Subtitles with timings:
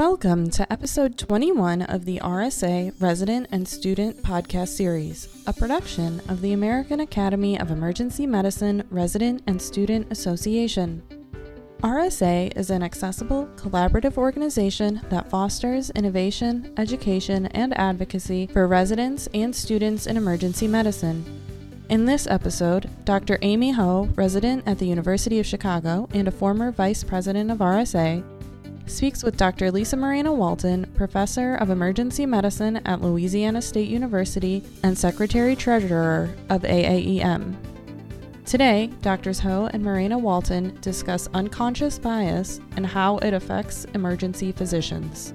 [0.00, 6.40] Welcome to episode 21 of the RSA Resident and Student Podcast Series, a production of
[6.40, 11.02] the American Academy of Emergency Medicine Resident and Student Association.
[11.82, 19.54] RSA is an accessible, collaborative organization that fosters innovation, education, and advocacy for residents and
[19.54, 21.26] students in emergency medicine.
[21.90, 23.38] In this episode, Dr.
[23.42, 28.24] Amy Ho, resident at the University of Chicago and a former vice president of RSA,
[28.90, 29.70] speaks with Dr.
[29.70, 36.62] Lisa Moreno Walton, professor of emergency medicine at Louisiana State University and secretary treasurer of
[36.62, 37.54] AAEM.
[38.44, 39.38] Today, Drs.
[39.40, 45.34] Ho and Moreno Walton discuss unconscious bias and how it affects emergency physicians.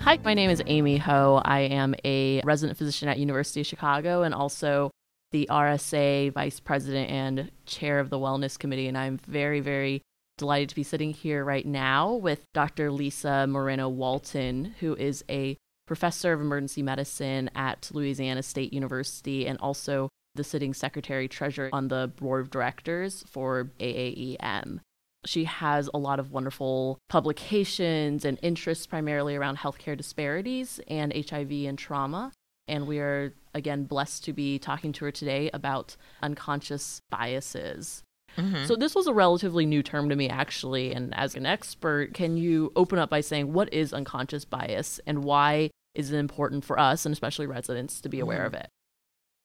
[0.00, 1.42] Hi, my name is Amy Ho.
[1.44, 4.90] I am a resident physician at University of Chicago and also
[5.32, 10.02] the RSA vice president and chair of the wellness committee and I'm very very
[10.38, 12.90] delighted to be sitting here right now with Dr.
[12.90, 15.56] Lisa Moreno Walton, who is a
[15.86, 21.88] professor of emergency medicine at Louisiana State University and also the sitting secretary treasurer on
[21.88, 24.80] the board of directors for AAEM.
[25.24, 31.50] She has a lot of wonderful publications and interests primarily around healthcare disparities and HIV
[31.50, 32.32] and trauma.
[32.68, 38.02] And we are, again, blessed to be talking to her today about unconscious biases.
[38.36, 38.66] Mm-hmm.
[38.66, 42.36] So this was a relatively new term to me actually and as an expert can
[42.36, 46.78] you open up by saying what is unconscious bias and why is it important for
[46.78, 48.54] us and especially residents to be aware mm-hmm.
[48.54, 48.68] of it?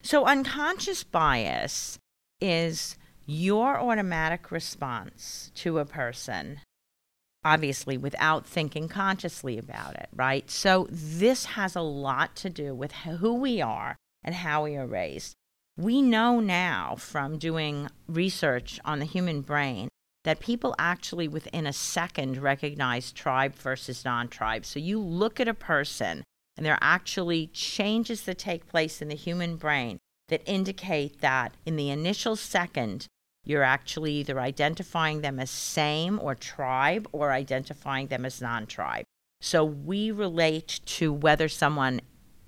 [0.03, 1.99] So unconscious bias
[2.39, 6.59] is your automatic response to a person
[7.43, 10.49] obviously without thinking consciously about it, right?
[10.49, 14.85] So this has a lot to do with who we are and how we are
[14.85, 15.35] raised.
[15.81, 19.89] We know now from doing research on the human brain
[20.23, 24.63] that people actually within a second recognize tribe versus non tribe.
[24.63, 26.23] So you look at a person
[26.55, 29.97] and there are actually changes that take place in the human brain
[30.27, 33.07] that indicate that in the initial second,
[33.43, 39.05] you're actually either identifying them as same or tribe or identifying them as non tribe.
[39.41, 42.01] So we relate to whether someone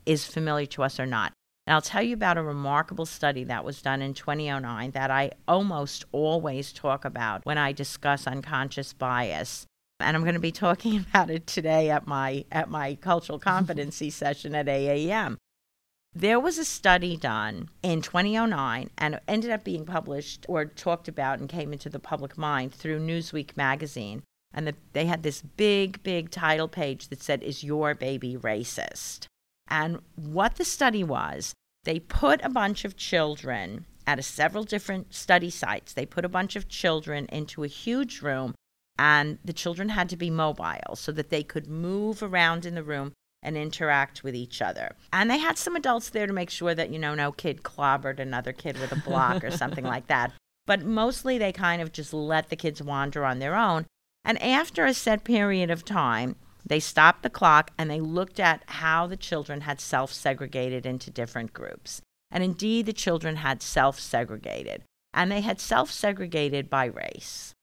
[0.06, 1.33] is familiar to us or not.
[1.66, 5.32] And I'll tell you about a remarkable study that was done in 2009 that I
[5.48, 9.66] almost always talk about when I discuss unconscious bias.
[10.00, 14.10] And I'm going to be talking about it today at my at my cultural competency
[14.10, 15.38] session at AAEM.
[16.16, 21.08] There was a study done in 2009 and it ended up being published or talked
[21.08, 24.22] about and came into the public mind through Newsweek magazine.
[24.54, 29.26] And the, they had this big, big title page that said, Is your baby racist?
[29.68, 31.54] And what the study was,
[31.84, 35.94] they put a bunch of children at a several different study sites.
[35.94, 38.54] They put a bunch of children into a huge room,
[38.98, 42.84] and the children had to be mobile so that they could move around in the
[42.84, 44.96] room and interact with each other.
[45.12, 48.20] And they had some adults there to make sure that, you know, no kid clobbered
[48.20, 50.32] another kid with a block or something like that.
[50.66, 53.86] But mostly they kind of just let the kids wander on their own.
[54.24, 58.64] And after a set period of time, they stopped the clock and they looked at
[58.68, 62.02] how the children had self segregated into different groups.
[62.32, 64.84] And indeed, the children had self segregated.
[65.14, 67.54] And they had self segregated by race.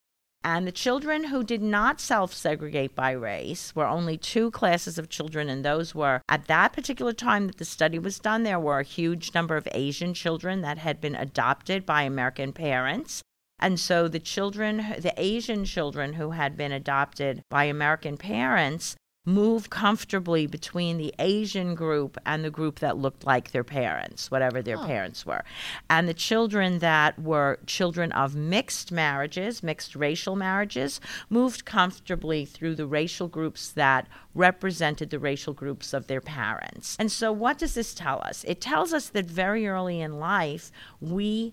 [0.43, 5.11] And the children who did not self segregate by race were only two classes of
[5.11, 8.81] children, and those were, at that particular time that the study was done, there were
[8.81, 13.23] a huge number of Asian children that had been adopted by American parents.
[13.61, 19.69] And so the children, the Asian children who had been adopted by American parents, moved
[19.69, 24.79] comfortably between the Asian group and the group that looked like their parents, whatever their
[24.79, 24.85] oh.
[24.85, 25.45] parents were.
[25.91, 32.77] And the children that were children of mixed marriages, mixed racial marriages, moved comfortably through
[32.77, 36.97] the racial groups that represented the racial groups of their parents.
[36.99, 38.45] And so, what does this tell us?
[38.49, 41.53] It tells us that very early in life, we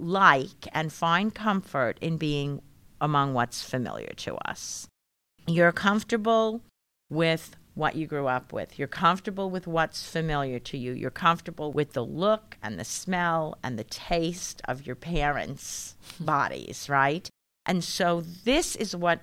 [0.00, 2.62] like and find comfort in being
[3.00, 4.86] among what's familiar to us.
[5.46, 6.62] You're comfortable
[7.10, 8.78] with what you grew up with.
[8.78, 10.92] You're comfortable with what's familiar to you.
[10.92, 16.88] You're comfortable with the look and the smell and the taste of your parents' bodies,
[16.88, 17.28] right?
[17.64, 19.20] And so this is what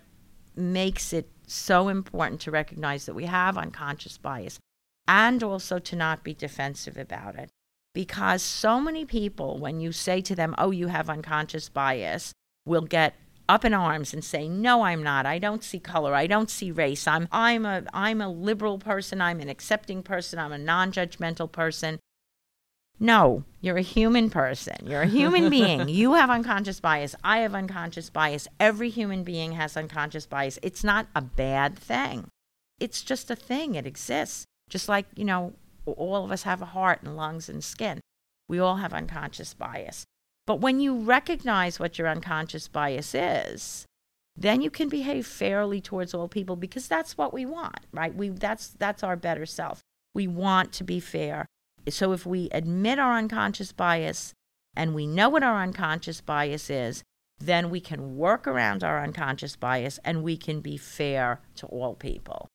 [0.55, 4.57] makes it so important to recognize that we have unconscious bias
[5.07, 7.49] and also to not be defensive about it
[7.95, 12.33] because so many people, when you say to them, oh, you have unconscious bias,
[12.67, 13.15] will get
[13.47, 15.25] up in arms and say, "No, I'm not.
[15.25, 16.15] I don't see color.
[16.15, 17.07] I don't see race.
[17.07, 19.21] I'm I'm a I'm a liberal person.
[19.21, 20.39] I'm an accepting person.
[20.39, 21.99] I'm a non-judgmental person."
[22.97, 24.77] No, you're a human person.
[24.83, 25.89] You're a human being.
[25.89, 27.15] You have unconscious bias.
[27.23, 28.47] I have unconscious bias.
[28.59, 30.57] Every human being has unconscious bias.
[30.63, 32.29] It's not a bad thing.
[32.79, 34.45] It's just a thing, it exists.
[34.69, 35.53] Just like, you know,
[35.85, 37.99] all of us have a heart and lungs and skin.
[38.47, 40.05] We all have unconscious bias.
[40.45, 43.85] But when you recognize what your unconscious bias is,
[44.37, 48.13] then you can behave fairly towards all people because that's what we want, right?
[48.13, 49.81] We that's that's our better self.
[50.13, 51.45] We want to be fair.
[51.89, 54.33] So if we admit our unconscious bias
[54.75, 57.03] and we know what our unconscious bias is,
[57.39, 61.95] then we can work around our unconscious bias and we can be fair to all
[61.95, 62.47] people.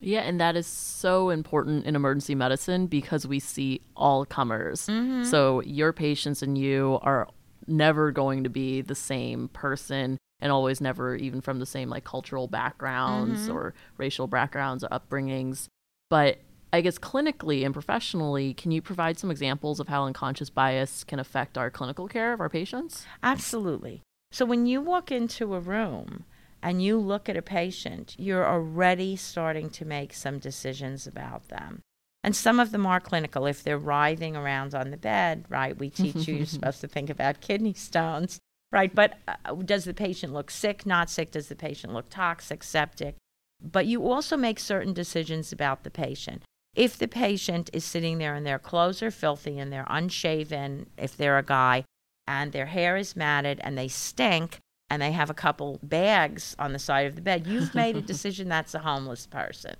[0.00, 4.86] Yeah, and that is so important in emergency medicine because we see all comers.
[4.86, 5.24] Mm-hmm.
[5.24, 7.28] So your patients and you are
[7.66, 12.04] never going to be the same person and always never even from the same like
[12.04, 13.54] cultural backgrounds Mhm.
[13.54, 15.66] or racial backgrounds or upbringings.
[16.10, 16.38] But
[16.72, 21.18] I guess clinically and professionally, can you provide some examples of how unconscious bias can
[21.18, 23.04] affect our clinical care of our patients?
[23.22, 24.02] Absolutely.
[24.30, 26.24] So when you walk into a room
[26.62, 31.80] and you look at a patient, you're already starting to make some decisions about them.
[32.24, 33.46] And some of them are clinical.
[33.46, 37.10] If they're writhing around on the bed, right, we teach you you're supposed to think
[37.10, 38.38] about kidney stones,
[38.72, 38.92] right?
[38.92, 41.30] But uh, does the patient look sick, not sick?
[41.30, 43.16] Does the patient look toxic, septic?
[43.62, 46.42] But you also make certain decisions about the patient.
[46.74, 51.16] If the patient is sitting there and their clothes are filthy and they're unshaven, if
[51.16, 51.84] they're a guy,
[52.26, 54.58] and their hair is matted and they stink
[54.90, 58.02] and they have a couple bags on the side of the bed, you've made a
[58.02, 59.76] decision that's a homeless person.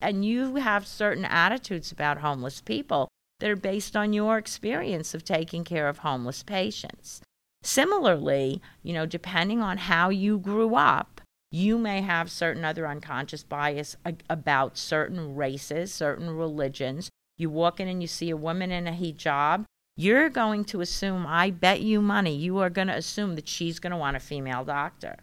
[0.00, 3.08] And you have certain attitudes about homeless people
[3.40, 7.20] that are based on your experience of taking care of homeless patients.
[7.62, 11.20] Similarly, you know, depending on how you grew up,
[11.50, 13.96] you may have certain other unconscious bias
[14.30, 17.10] about certain races, certain religions.
[17.36, 19.64] You walk in and you see a woman in a hijab,
[19.96, 23.78] you're going to assume, I bet you money, you are going to assume that she's
[23.78, 25.16] going to want a female doctor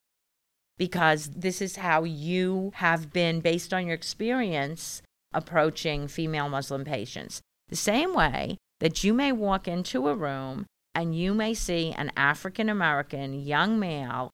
[0.78, 5.02] because this is how you have been, based on your experience,
[5.34, 7.42] approaching female Muslim patients.
[7.68, 12.12] The same way that you may walk into a room and you may see an
[12.16, 14.32] African American young male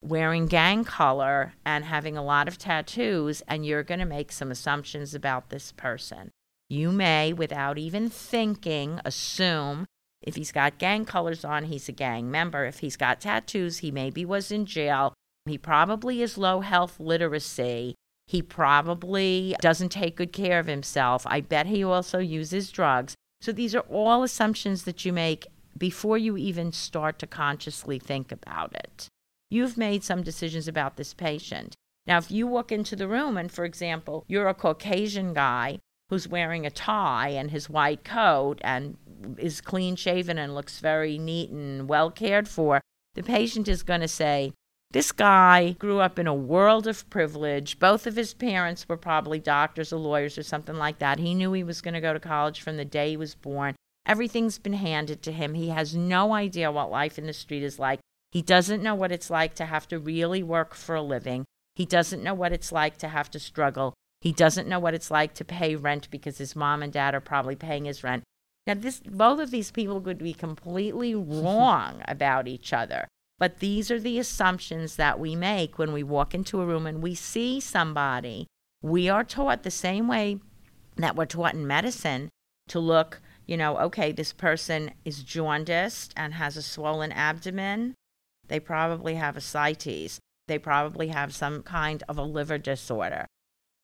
[0.00, 4.50] wearing gang color and having a lot of tattoos, and you're going to make some
[4.50, 6.30] assumptions about this person.
[6.68, 9.86] You may, without even thinking, assume
[10.22, 12.66] if he's got gang colors on, he's a gang member.
[12.66, 15.14] If he's got tattoos, he maybe was in jail.
[15.46, 17.94] He probably is low health literacy.
[18.26, 21.26] He probably doesn't take good care of himself.
[21.26, 23.14] I bet he also uses drugs.
[23.40, 28.32] So these are all assumptions that you make before you even start to consciously think
[28.32, 29.08] about it.
[29.48, 31.74] You've made some decisions about this patient.
[32.06, 35.78] Now, if you walk into the room and, for example, you're a Caucasian guy
[36.10, 38.96] who's wearing a tie and his white coat and
[39.36, 42.80] is clean shaven and looks very neat and well cared for,
[43.14, 44.52] the patient is going to say,
[44.90, 47.78] this guy grew up in a world of privilege.
[47.78, 51.18] Both of his parents were probably doctors or lawyers or something like that.
[51.18, 53.74] He knew he was going to go to college from the day he was born.
[54.06, 55.52] Everything's been handed to him.
[55.52, 58.00] He has no idea what life in the street is like.
[58.32, 61.44] He doesn't know what it's like to have to really work for a living.
[61.74, 63.92] He doesn't know what it's like to have to struggle.
[64.20, 67.20] He doesn't know what it's like to pay rent because his mom and dad are
[67.20, 68.24] probably paying his rent.
[68.66, 73.08] Now, this, both of these people could be completely wrong about each other.
[73.38, 77.00] But these are the assumptions that we make when we walk into a room and
[77.00, 78.48] we see somebody.
[78.82, 80.40] We are taught the same way
[80.96, 82.28] that we're taught in medicine
[82.68, 87.94] to look, you know, okay, this person is jaundiced and has a swollen abdomen.
[88.48, 90.18] They probably have ascites.
[90.48, 93.26] They probably have some kind of a liver disorder.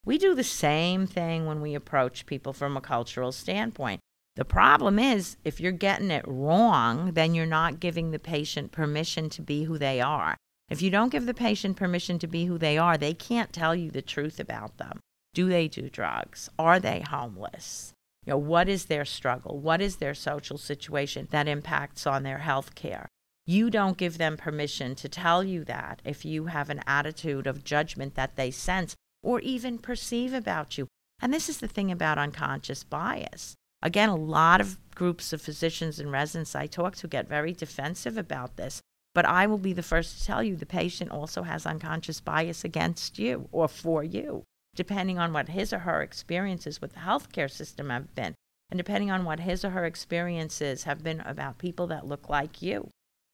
[0.04, 4.00] We do the same thing when we approach people from a cultural standpoint.
[4.36, 9.30] The problem is, if you're getting it wrong, then you're not giving the patient permission
[9.30, 10.36] to be who they are.
[10.68, 13.74] If you don't give the patient permission to be who they are, they can't tell
[13.74, 15.00] you the truth about them.
[15.32, 16.48] Do they do drugs?
[16.58, 17.92] Are they homeless?
[18.26, 19.58] You know, what is their struggle?
[19.58, 23.08] What is their social situation that impacts on their health care?
[23.46, 27.62] You don't give them permission to tell you that if you have an attitude of
[27.62, 30.86] judgment that they sense or even perceive about you.
[31.20, 33.54] And this is the thing about unconscious bias.
[33.82, 38.16] Again, a lot of groups of physicians and residents I talk to get very defensive
[38.16, 38.80] about this.
[39.14, 42.64] But I will be the first to tell you the patient also has unconscious bias
[42.64, 44.42] against you or for you,
[44.74, 48.34] depending on what his or her experiences with the healthcare system have been,
[48.70, 52.60] and depending on what his or her experiences have been about people that look like
[52.60, 52.90] you.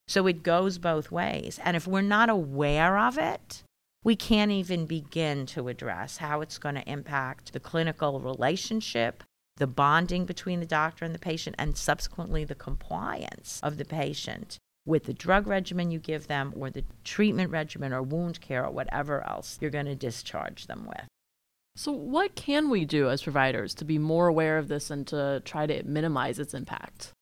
[0.07, 1.59] So it goes both ways.
[1.65, 3.63] And if we're not aware of it,
[4.03, 9.23] we can't even begin to address how it's going to impact the clinical relationship,
[9.57, 14.59] the bonding between the doctor and the patient, and subsequently the compliance of the patient
[14.87, 18.71] with the drug regimen you give them or the treatment regimen or wound care or
[18.71, 21.07] whatever else you're going to discharge them with.
[21.77, 25.41] So, what can we do as providers to be more aware of this and to
[25.45, 27.13] try to minimize its impact?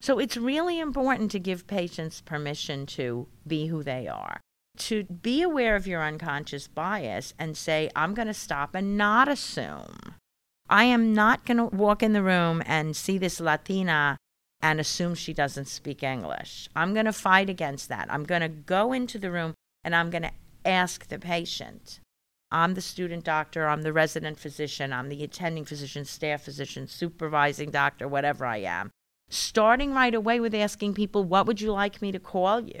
[0.00, 4.40] So, it's really important to give patients permission to be who they are,
[4.78, 9.28] to be aware of your unconscious bias and say, I'm going to stop and not
[9.28, 10.14] assume.
[10.70, 14.18] I am not going to walk in the room and see this Latina
[14.60, 16.68] and assume she doesn't speak English.
[16.74, 18.08] I'm going to fight against that.
[18.10, 19.54] I'm going to go into the room
[19.84, 20.32] and I'm going to
[20.64, 22.00] ask the patient,
[22.50, 27.70] I'm the student doctor, I'm the resident physician, I'm the attending physician, staff physician, supervising
[27.70, 28.90] doctor, whatever I am.
[29.30, 32.80] Starting right away with asking people, What would you like me to call you?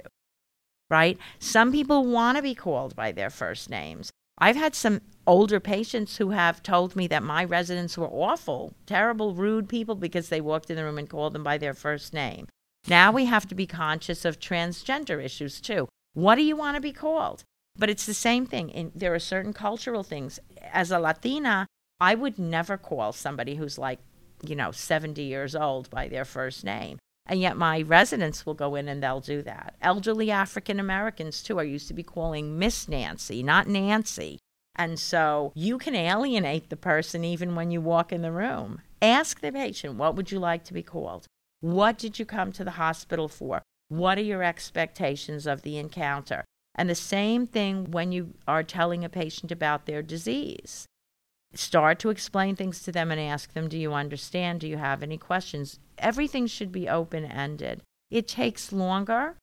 [0.90, 1.18] Right?
[1.38, 4.10] Some people want to be called by their first names.
[4.38, 9.34] I've had some older patients who have told me that my residents were awful, terrible,
[9.34, 12.46] rude people because they walked in the room and called them by their first name.
[12.86, 15.88] Now we have to be conscious of transgender issues too.
[16.14, 17.42] What do you want to be called?
[17.76, 18.70] But it's the same thing.
[18.70, 20.40] In, there are certain cultural things.
[20.72, 21.66] As a Latina,
[22.00, 23.98] I would never call somebody who's like,
[24.42, 26.98] you know, 70 years old by their first name.
[27.28, 29.74] And yet my residents will go in and they'll do that.
[29.82, 34.38] Elderly African Americans, too, are used to be calling Miss Nancy, not Nancy.
[34.74, 38.80] And so you can alienate the person even when you walk in the room.
[39.02, 41.26] Ask the patient, what would you like to be called?
[41.60, 43.62] What did you come to the hospital for?
[43.88, 46.44] What are your expectations of the encounter?
[46.74, 50.86] And the same thing when you are telling a patient about their disease.
[51.54, 54.60] Start to explain things to them and ask them, Do you understand?
[54.60, 55.78] Do you have any questions?
[55.98, 57.82] Everything should be open ended.
[58.10, 59.36] It takes longer,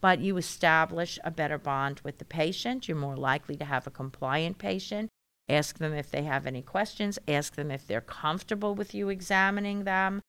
[0.00, 2.88] but you establish a better bond with the patient.
[2.88, 5.08] You're more likely to have a compliant patient.
[5.48, 9.84] Ask them if they have any questions, ask them if they're comfortable with you examining
[9.84, 10.20] them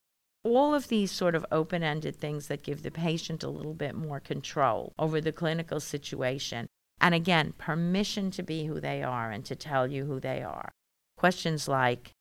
[0.47, 3.95] all of these sort of open ended things that give the patient a little bit
[3.95, 6.67] more control over the clinical situation.
[6.99, 10.71] And again, permission to be who they are and to tell you who they are.
[11.17, 12.11] Questions like,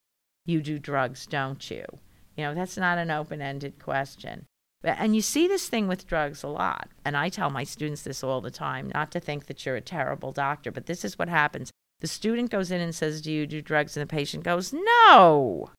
[0.45, 1.85] You do drugs, don't you?
[2.37, 4.47] You know, that's not an open ended question.
[4.83, 6.88] And you see this thing with drugs a lot.
[7.05, 9.81] And I tell my students this all the time not to think that you're a
[9.81, 11.71] terrible doctor, but this is what happens.
[12.00, 13.97] The student goes in and says, Do you do drugs?
[13.97, 15.71] And the patient goes, No.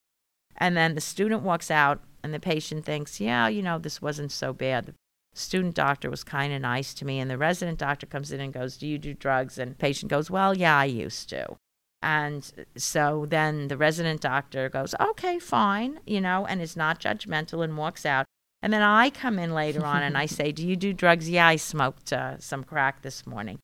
[0.58, 4.32] And then the student walks out and the patient thinks, yeah, you know, this wasn't
[4.32, 4.88] so bad.
[4.88, 4.94] The
[5.36, 7.20] student doctor was kind of nice to me.
[7.20, 9.58] And the resident doctor comes in and goes, Do you do drugs?
[9.58, 11.56] And patient goes, Well, yeah, I used to.
[12.02, 17.64] And so then the resident doctor goes, Okay, fine, you know, and is not judgmental
[17.64, 18.26] and walks out.
[18.62, 21.30] And then I come in later on and I say, Do you do drugs?
[21.30, 23.60] Yeah, I smoked uh, some crack this morning.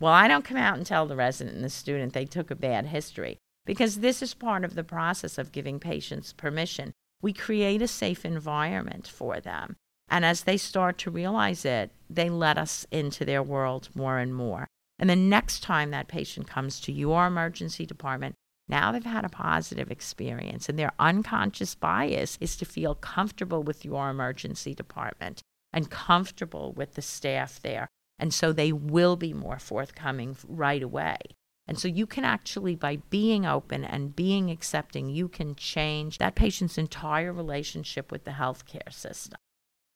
[0.00, 2.56] Well, I don't come out and tell the resident and the student they took a
[2.56, 7.80] bad history because this is part of the process of giving patients permission we create
[7.80, 9.76] a safe environment for them.
[10.08, 14.34] And as they start to realize it, they let us into their world more and
[14.34, 14.66] more.
[15.02, 18.36] And the next time that patient comes to your emergency department,
[18.68, 23.84] now they've had a positive experience, and their unconscious bias is to feel comfortable with
[23.84, 25.42] your emergency department
[25.72, 27.88] and comfortable with the staff there.
[28.20, 31.18] And so they will be more forthcoming right away.
[31.66, 36.36] And so you can actually, by being open and being accepting, you can change that
[36.36, 39.40] patient's entire relationship with the healthcare system.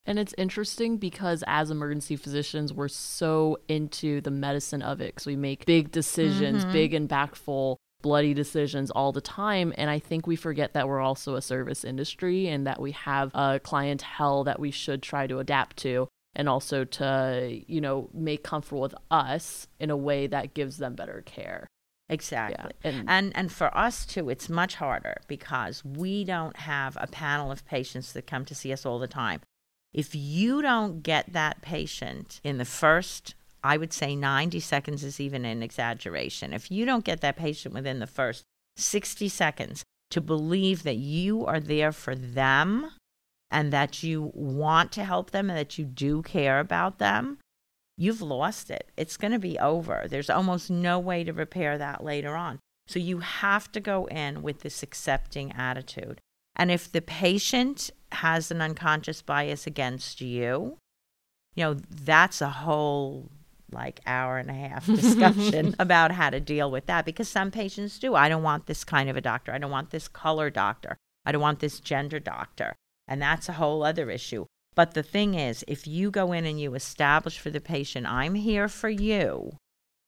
[0.06, 5.26] And it's interesting because as emergency physicians, we're so into the medicine of it because
[5.26, 6.72] we make big decisions, mm-hmm.
[6.72, 9.74] big impactful, bloody decisions all the time.
[9.76, 13.32] And I think we forget that we're also a service industry and that we have
[13.34, 18.44] a clientele that we should try to adapt to and also to you know make
[18.44, 21.66] comfortable with us in a way that gives them better care
[22.08, 22.90] exactly yeah.
[22.90, 27.50] and, and and for us too it's much harder because we don't have a panel
[27.50, 29.40] of patients that come to see us all the time
[29.96, 33.34] if you don't get that patient in the first
[33.64, 37.74] i would say 90 seconds is even an exaggeration if you don't get that patient
[37.74, 38.44] within the first
[38.76, 42.90] 60 seconds to believe that you are there for them
[43.50, 47.38] and that you want to help them and that you do care about them,
[47.96, 48.90] you've lost it.
[48.96, 50.06] It's going to be over.
[50.08, 52.58] There's almost no way to repair that later on.
[52.88, 56.20] So you have to go in with this accepting attitude.
[56.54, 60.78] And if the patient has an unconscious bias against you,
[61.54, 63.30] you know, that's a whole
[63.72, 67.98] like hour and a half discussion about how to deal with that because some patients
[67.98, 68.14] do.
[68.14, 69.52] I don't want this kind of a doctor.
[69.52, 70.96] I don't want this color doctor.
[71.24, 72.74] I don't want this gender doctor.
[73.08, 74.46] And that's a whole other issue.
[74.74, 78.34] But the thing is, if you go in and you establish for the patient, I'm
[78.34, 79.56] here for you,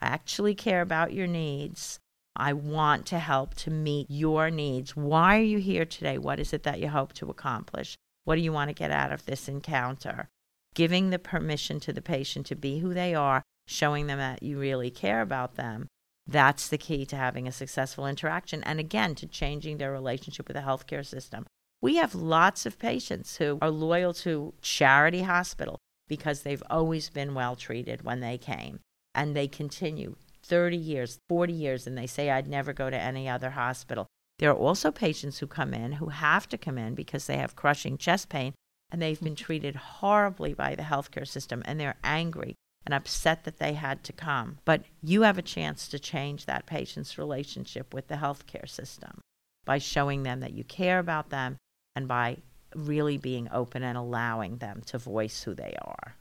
[0.00, 1.98] I actually care about your needs.
[2.38, 4.94] I want to help to meet your needs.
[4.94, 6.18] Why are you here today?
[6.18, 7.96] What is it that you hope to accomplish?
[8.24, 10.28] What do you want to get out of this encounter?
[10.74, 14.58] Giving the permission to the patient to be who they are, showing them that you
[14.58, 15.88] really care about them,
[16.28, 20.56] That's the key to having a successful interaction and again to changing their relationship with
[20.56, 21.46] the healthcare system.
[21.80, 27.34] We have lots of patients who are loyal to Charity Hospital because they've always been
[27.34, 28.80] well treated when they came
[29.14, 30.16] and they continue
[30.48, 34.06] 30 years, 40 years, and they say, I'd never go to any other hospital.
[34.38, 37.56] There are also patients who come in who have to come in because they have
[37.56, 38.54] crushing chest pain
[38.90, 39.44] and they've been mm-hmm.
[39.44, 42.54] treated horribly by the healthcare system and they're angry
[42.86, 44.58] and upset that they had to come.
[44.64, 49.20] But you have a chance to change that patient's relationship with the healthcare system
[49.66, 51.56] by showing them that you care about them
[51.96, 52.38] and by
[52.74, 56.14] really being open and allowing them to voice who they are.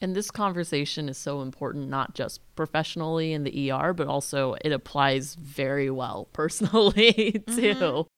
[0.00, 4.72] And this conversation is so important, not just professionally in the ER, but also it
[4.72, 7.74] applies very well personally too.
[7.74, 8.08] Mm-hmm.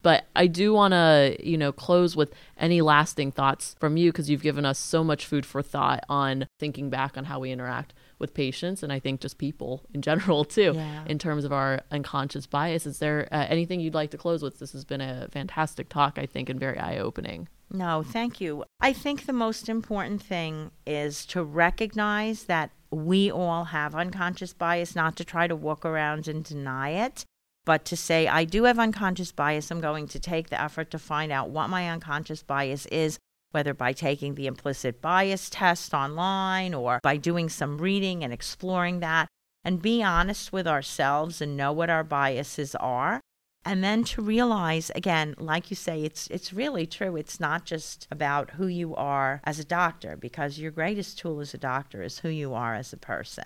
[0.00, 4.30] But I do want to, you know, close with any lasting thoughts from you because
[4.30, 7.94] you've given us so much food for thought on thinking back on how we interact
[8.20, 11.04] with patients and I think just people in general too, yeah.
[11.06, 12.86] in terms of our unconscious bias.
[12.86, 14.60] Is there uh, anything you'd like to close with?
[14.60, 17.48] This has been a fantastic talk, I think, and very eye opening.
[17.70, 18.64] No, thank you.
[18.80, 24.96] I think the most important thing is to recognize that we all have unconscious bias,
[24.96, 27.24] not to try to walk around and deny it,
[27.66, 29.70] but to say, I do have unconscious bias.
[29.70, 33.18] I'm going to take the effort to find out what my unconscious bias is,
[33.50, 39.00] whether by taking the implicit bias test online or by doing some reading and exploring
[39.00, 39.28] that,
[39.62, 43.20] and be honest with ourselves and know what our biases are
[43.68, 47.16] and then to realize again like you say it's it's really true.
[47.16, 51.52] It's not just about who you are as a doctor because your greatest tool as
[51.52, 53.44] a doctor is who you are as a person.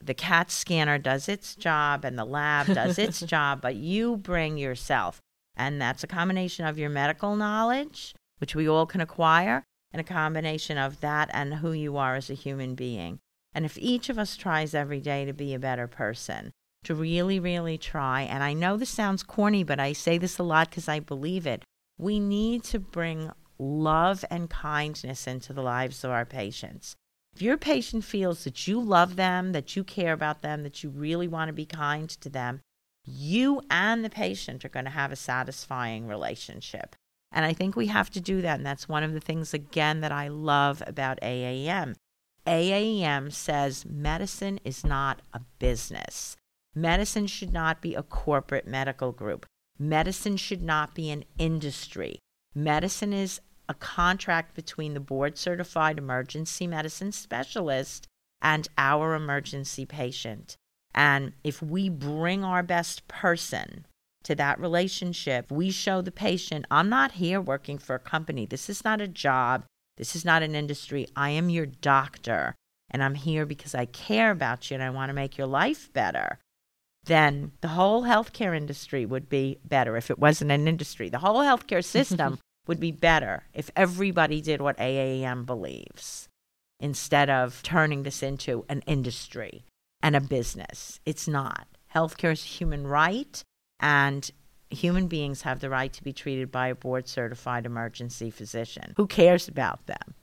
[0.00, 4.56] The cat scanner does its job and the lab does its job but you bring
[4.56, 5.20] yourself.
[5.56, 10.04] And that's a combination of your medical knowledge which we all can acquire and a
[10.04, 13.18] combination of that and who you are as a human being.
[13.52, 16.52] And if each of us tries every day to be a better person
[16.86, 18.22] to really, really try.
[18.22, 21.46] And I know this sounds corny, but I say this a lot because I believe
[21.46, 21.64] it.
[21.98, 26.94] We need to bring love and kindness into the lives of our patients.
[27.34, 30.90] If your patient feels that you love them, that you care about them, that you
[30.90, 32.60] really want to be kind to them,
[33.04, 36.94] you and the patient are going to have a satisfying relationship.
[37.32, 38.58] And I think we have to do that.
[38.58, 41.94] And that's one of the things, again, that I love about AAM.
[42.46, 46.36] AAM says medicine is not a business.
[46.76, 49.46] Medicine should not be a corporate medical group.
[49.78, 52.18] Medicine should not be an industry.
[52.54, 58.06] Medicine is a contract between the board certified emergency medicine specialist
[58.42, 60.56] and our emergency patient.
[60.94, 63.86] And if we bring our best person
[64.24, 68.44] to that relationship, we show the patient, I'm not here working for a company.
[68.44, 69.64] This is not a job.
[69.96, 71.06] This is not an industry.
[71.16, 72.54] I am your doctor.
[72.90, 75.90] And I'm here because I care about you and I want to make your life
[75.94, 76.38] better
[77.06, 81.08] then the whole healthcare industry would be better if it wasn't an industry.
[81.08, 86.28] The whole healthcare system would be better if everybody did what AAM believes
[86.80, 89.64] instead of turning this into an industry
[90.02, 91.00] and a business.
[91.06, 91.66] It's not.
[91.94, 93.42] Healthcare is a human right,
[93.80, 94.30] and
[94.68, 98.94] human beings have the right to be treated by a board certified emergency physician.
[98.96, 100.14] Who cares about them?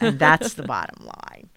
[0.00, 1.48] and that's the bottom line.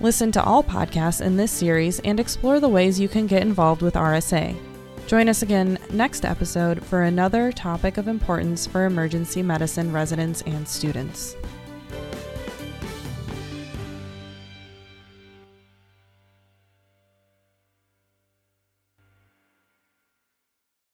[0.00, 3.82] Listen to all podcasts in this series and explore the ways you can get involved
[3.82, 4.56] with RSA.
[5.06, 10.66] Join us again next episode for another topic of importance for emergency medicine residents and
[10.66, 11.36] students.